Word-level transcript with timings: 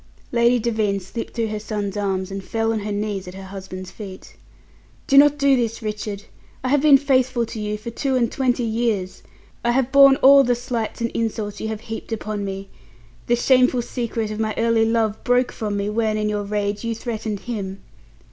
Lady 0.31 0.57
Devine 0.57 0.99
slipped 0.99 1.35
through 1.35 1.49
her 1.49 1.59
son's 1.59 1.95
arms 1.95 2.31
and 2.31 2.43
fell 2.43 2.73
on 2.73 2.79
her 2.79 2.91
knees 2.91 3.27
at 3.27 3.35
her 3.35 3.43
husband's 3.43 3.91
feet. 3.91 4.35
"Do 5.05 5.15
not 5.15 5.37
do 5.37 5.55
this, 5.55 5.83
Richard. 5.83 6.23
I 6.63 6.69
have 6.69 6.81
been 6.81 6.97
faithful 6.97 7.45
to 7.45 7.59
you 7.59 7.77
for 7.77 7.91
two 7.91 8.15
and 8.15 8.31
twenty 8.31 8.63
years. 8.63 9.21
I 9.63 9.73
have 9.73 9.91
borne 9.91 10.15
all 10.15 10.43
the 10.43 10.55
slights 10.55 11.01
and 11.01 11.11
insults 11.11 11.61
you 11.61 11.67
have 11.67 11.81
heaped 11.81 12.11
upon 12.11 12.43
me. 12.43 12.71
The 13.27 13.35
shameful 13.35 13.83
secret 13.83 14.31
of 14.31 14.39
my 14.39 14.55
early 14.57 14.85
love 14.85 15.23
broke 15.23 15.51
from 15.51 15.77
me 15.77 15.87
when 15.87 16.17
in 16.17 16.29
your 16.29 16.45
rage, 16.45 16.83
you 16.83 16.95
threatened 16.95 17.41
him. 17.41 17.83